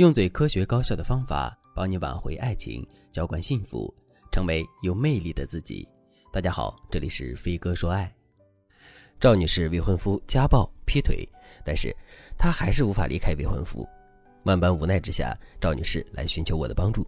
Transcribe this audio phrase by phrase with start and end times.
[0.00, 3.94] 用最科学高效的方法帮你挽回爱情，浇灌幸福，
[4.32, 5.86] 成为有魅力的自己。
[6.32, 8.10] 大家好，这里是飞哥说爱。
[9.20, 11.28] 赵女士未婚夫家暴劈腿，
[11.66, 11.94] 但是
[12.38, 13.86] 她还是无法离开未婚夫。
[14.44, 17.06] 万般无奈之下，赵女士来寻求我的帮助。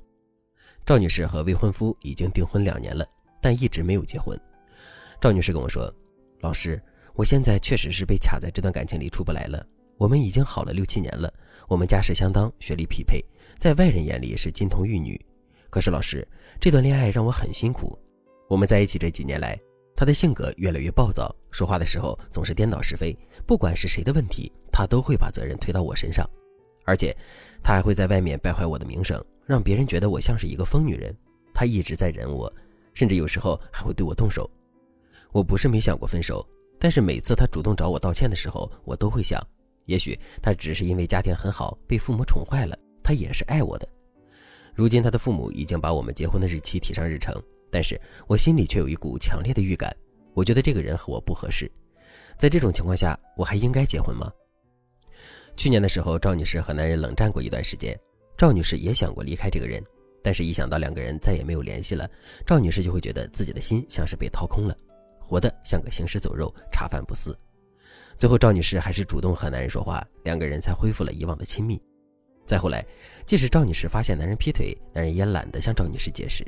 [0.84, 3.08] 赵女士和未婚夫已经订婚两年了，
[3.40, 4.38] 但一直没有结婚。
[5.18, 5.90] 赵女士跟我说
[6.42, 6.78] ：“老师，
[7.14, 9.66] 我现在确实是被卡在这段感情里出不来了。”
[10.02, 11.32] 我们已经好了六七年了，
[11.68, 13.24] 我们家世相当，学历匹配，
[13.56, 15.16] 在外人眼里是金童玉女。
[15.70, 16.26] 可是老师，
[16.60, 17.96] 这段恋爱让我很辛苦。
[18.48, 19.56] 我们在一起这几年来，
[19.94, 23.16] 他的性格越来越暴躁，说话的时候总是颠倒是非，
[23.46, 26.28] 不管是谁的问题，他都会把责任推到我身上。
[26.84, 27.16] 而且，
[27.62, 31.16] 他还会在外面败坏我的名声，让别人觉得我像是一个疯女人。
[31.54, 32.52] 他一直在忍我，
[32.92, 34.50] 甚至有时候还会对我动手。
[35.30, 36.44] 我不是没想过分手，
[36.76, 39.40] 但是每次他主动找我道歉的时候，我都会想。
[39.92, 42.74] 也许他只是因为家庭很好，被父母宠坏了。
[43.04, 43.86] 他也是爱我的。
[44.74, 47.34] 如今他的父母已经把我们结婚的日期提上日程，
[47.70, 49.94] 但是我心里却有一股强烈的预感，
[50.32, 51.70] 我觉得这个人和我不合适。
[52.38, 54.32] 在这种情况下，我还应该结婚吗？
[55.58, 57.94] 去年的时候，赵女士和男人冷战过一段时间，
[58.38, 59.84] 赵女士也想过离开这个人，
[60.22, 62.10] 但是一想到两个人再也没有联系了，
[62.46, 64.74] 赵女士就会觉得自己的心像是被掏空了，
[65.20, 67.38] 活得像个行尸走肉，茶饭不思。
[68.18, 71.80] 最后，赵女士还是主动和男人说话，两个人才恢复了以往的亲密。
[72.46, 72.84] 再后来，
[73.26, 76.46] 即使赵女士发现男人劈腿，男人也懒得向赵女士解释。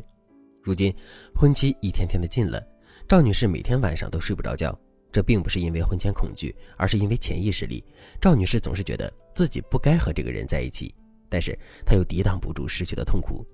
[0.63, 0.95] 如今，
[1.35, 2.65] 婚期一天天的近了，
[3.09, 4.77] 赵女士每天晚上都睡不着觉。
[5.13, 7.85] 这并不是因为婚前恐惧，而是因为潜意识里，
[8.21, 10.93] 赵女士总是觉得自己不该和这个人在一起，
[11.29, 13.47] 但是她又抵挡不住失去的痛苦。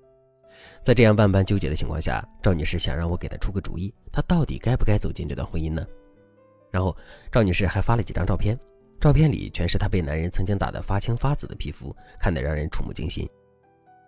[0.83, 5.85] 在这样万般纠结的情况下，赵女士想让我给她出个主意，她到底该不该走进这段婚姻呢？
[6.71, 6.95] 然后，
[7.31, 8.57] 赵女士还发了几张照片，
[8.99, 13.29] 照片里全是她被男人曾经打得发青发紫的皮肤，看得让人触目惊心。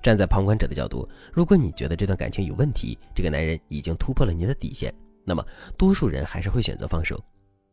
[0.02, 4.94] 站在旁观者的角度，如果你觉得这段感情有问题，这个男人已经突破了你的底线，
[5.24, 5.46] 那么
[5.78, 7.22] 多数人还是会选择放手。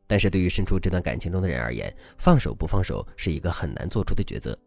[0.06, 4.58] 但是对于身处这段感情中的人而言，放手不放手是一个很难做出的抉择，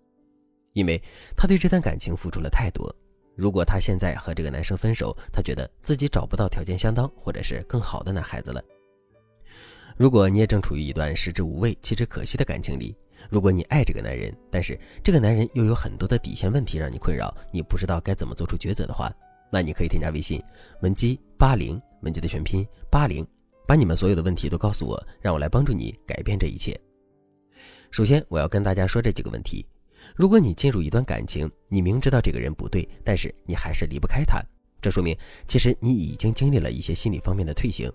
[0.72, 1.02] 因为
[1.36, 2.94] 他对这段感情付出了太多。
[3.36, 8.64] 如果他现在和这个男生分手，他觉得自己找不到条件相当或者是更好的男孩子了。
[9.96, 12.96] 如果你也正处于一段食之无味弃之可惜的感情里，
[13.30, 19.14] 如果你爱这个男人，但是这个男人又有很多的底线问题让你困扰，你不知道该怎么做出抉择的话，
[19.52, 20.42] 那你可以添加微信
[20.82, 23.26] 文姬八零，文姬的全拼八零，
[23.68, 26.78] 把你们所有的问题都告诉我，让我来帮助你改变这一切。
[27.92, 29.66] 首先，我要跟大家说这几个问题：
[30.16, 34.42] 如果你进入一段感情，你明知道这个人不对，但是你还是离不开他，
[34.82, 35.16] 这说明
[35.48, 37.92] 其实你已经经历了一些心理方面的退行。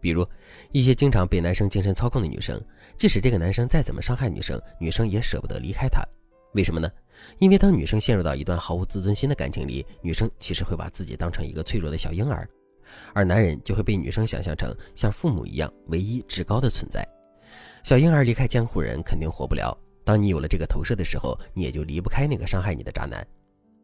[0.00, 0.26] 比如，
[0.72, 2.60] 一些经常被男生精神操控的女生，
[2.96, 6.02] 即使这个男生再怎么伤害女生，女生也舍不得离开他。
[6.54, 6.90] 为什么呢？
[7.38, 12.48] 因为当女生陷入到一段毫无自尊心的感情里，女生其实会把自己当成一个脆弱的小婴儿，
[13.12, 17.06] 而男人就会被女生想象成像父母一样唯一至高的存在。
[17.84, 19.76] 小婴儿离开监护人肯定活不了。
[20.02, 23.24] 当你有了这个投射的时候，你也就离不开那个伤害你的渣男。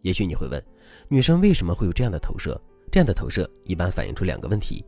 [0.03, 0.60] 也许你会问，
[1.09, 2.60] 女生为什么会有这样的投射？
[2.91, 4.84] 这样的投射一般反映出两个问题。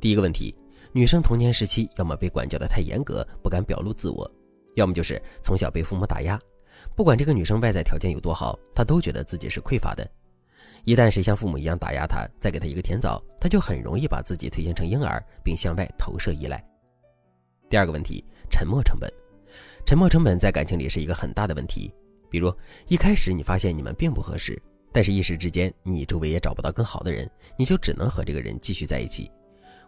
[0.00, 0.54] 第一个问题。
[0.96, 4.26] 女生童年时期要么被管教的太严格，不敢表露自我，
[4.76, 6.40] 要么就是从小被父母打压。
[6.94, 10.10] 不管这个女生外在条件有多好，她都觉得自己是匮乏的。
[10.84, 16.66] 一旦谁像父母一样打压她，再给她一个甜枣，她就很容易把自己推荐成婴儿，并向外投射依赖。
[17.68, 19.12] 第二个问题，沉默成本。
[19.84, 21.92] 沉默成本在感情里是一个很大的问题。
[22.30, 22.50] 比如
[22.88, 24.58] 一开始你发现你们并不合适，
[24.94, 29.30] 但是一时之间你周围也找不到更好的人，你就只能和这个人继续在一起。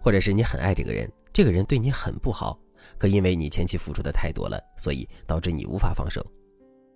[0.01, 2.59] 或者是你很爱这个人，这个人对你很不好，
[2.99, 6.25] 可因为你前期付出的太多了，所以导致你无法放手。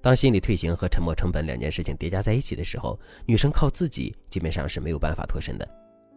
[0.00, 5.68] 当心理退行和沉默成本两件事情叠加在一起的时候，女生靠自己基本上是没有办法脱身的，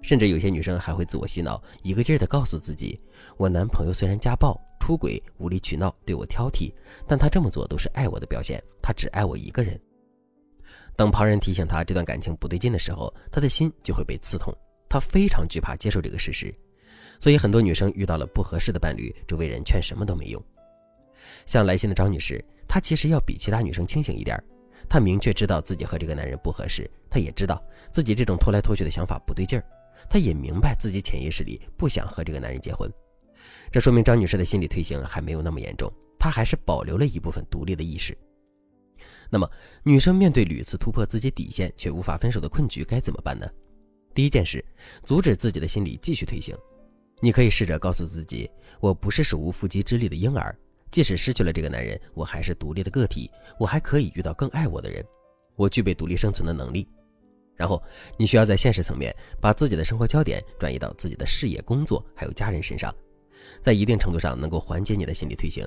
[0.02, 3.00] 甚至有些女生还会自我洗脑，一个劲儿的告诉自己：
[3.38, 6.74] 我男朋友虽然家暴、出轨、无理取闹、对我挑剔，
[7.08, 9.80] 但他这么做都是爱我的表现，他只爱我一个人。
[10.96, 14.52] 等旁人提醒他这段感情不对劲的时候，他的心就会被刺痛，
[14.90, 16.52] 他非常惧怕接受这个事实。
[17.20, 20.44] 所以很多女生遇到了不合适的伴侣，周围人劝什么都没用。
[21.46, 24.42] 像来信的张女士，她其实要比其他女生清醒一点。
[24.88, 29.66] 她明确知道自己和这个男人不合适，她也知道自己这种拖来拖去的想法不对劲儿，
[30.10, 32.92] 她也明白自己潜意识里不想和这个男人结婚。
[33.72, 38.16] 这说明张女士的心理退行还没有那么严重，她还是保留了一部分独立的意识。
[39.30, 39.50] 那么，
[39.84, 43.48] 女生面对屡次突破自己底线却无法分手的困局该怎么办呢？
[44.14, 44.64] 第一件事，
[45.04, 46.56] 阻止自己的心理继续退行。
[47.22, 50.56] 你可以试着告诉自己，我不是手无缚鸡之力的婴儿，
[50.92, 53.30] 即使失去了这个男人，我还是独立的个体，
[53.60, 55.04] 我还可以遇到更爱我的人。
[55.56, 56.88] 我具备独立生存的能力。
[57.56, 57.82] 然后，
[58.18, 62.94] 你需要在现实层面把自己的生活焦点转移到自己的事业、工作还有家人身上，
[63.62, 65.66] 在一定程度上能够缓解你的心理退行。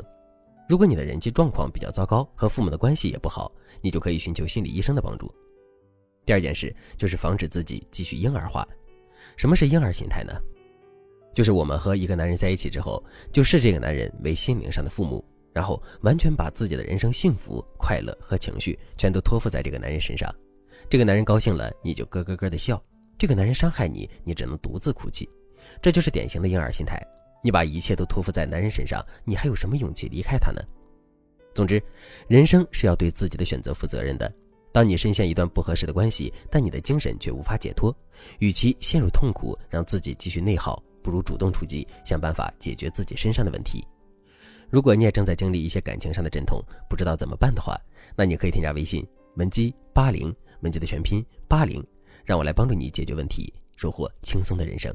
[0.69, 3.51] 如果你的人际状况比较糟糕，和父母的关系也不好，
[3.81, 5.35] 你就可以寻求心理医生的帮助。
[6.27, 8.69] 第二件事就是防止自己继续婴儿化。
[9.35, 10.33] 什么是婴儿心态呢？
[11.39, 13.01] 就是我们和一个男人在一起之后，
[13.31, 20.35] 就视这个男人为心灵上的父母，然后完全把自己的人生幸福、快乐和情绪全都托付在这个男人身上。
[20.91, 22.77] 这个男人高兴了，你就咯咯咯的笑；
[23.17, 25.31] 这个男人伤害你，你只能独自哭泣。
[25.81, 27.01] 这就是典型的婴儿心态。
[27.41, 30.61] 你把一切都托付在男人身上，你还有什么勇气离开他呢？
[31.55, 31.81] 总之，
[32.27, 34.29] 人生是要对自己的选择负责任的。
[34.73, 37.97] 当你深陷一段不合适的关系，但你的精神却无法解脱，
[38.41, 43.83] 与其陷入痛苦，让自己继续内耗，不如主动出击，想办法解决自己身上的问题。
[44.69, 47.81] 如果你也正在经历一些感情上的阵痛，不知道怎么办的话，
[48.15, 51.83] 那你可以添加微信文姬八零，文姬的全拼八零，
[52.27, 54.95] 让我来帮助你解决问题，收获轻松的人生。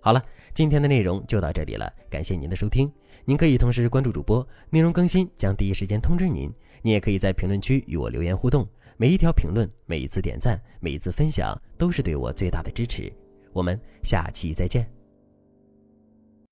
[0.00, 0.24] 好了，
[0.54, 2.88] 今天的内容就到这里了，感谢您的收听。
[3.24, 6.48] 您可以同时关注主播，内容更新将第一时间通知您。
[6.80, 8.64] 您也可以在评论区与我留言互动，
[8.96, 13.12] 每一条评论、每一次点赞、每一次分享，都是对我最大的支持。
[13.52, 14.99] 我们下期再见。